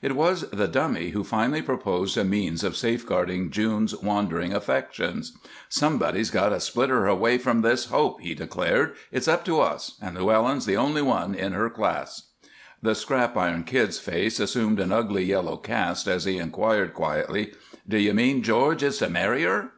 It 0.00 0.14
was 0.14 0.48
the 0.52 0.68
Dummy 0.68 1.08
who 1.08 1.24
finally 1.24 1.60
proposed 1.60 2.16
a 2.16 2.22
means 2.22 2.62
of 2.62 2.76
safeguarding 2.76 3.50
June's 3.50 3.96
wandering 3.96 4.52
affections. 4.54 5.36
"Somebody's 5.68 6.30
got 6.30 6.50
to 6.50 6.60
split 6.60 6.88
her 6.88 7.08
away 7.08 7.36
from 7.36 7.62
this 7.62 7.86
Hope," 7.86 8.20
he 8.20 8.32
declared. 8.32 8.92
"It's 9.10 9.26
up 9.26 9.44
to 9.46 9.60
us, 9.60 9.98
and 10.00 10.16
Llewellyn's 10.16 10.66
the 10.66 10.76
only 10.76 11.02
one 11.02 11.34
in 11.34 11.50
her 11.52 11.68
class." 11.68 12.26
The 12.80 12.94
Scrap 12.94 13.36
Iron 13.36 13.64
Kid's 13.64 13.98
face 13.98 14.38
assumed 14.38 14.78
an 14.78 14.92
ugly 14.92 15.24
yellow 15.24 15.56
cast 15.56 16.06
as 16.06 16.26
he 16.26 16.38
inquired, 16.38 16.94
quietly, 16.94 17.52
"D'you 17.88 18.14
mean 18.14 18.44
George 18.44 18.84
is 18.84 18.98
to 18.98 19.10
marry 19.10 19.42
her?" 19.42 19.72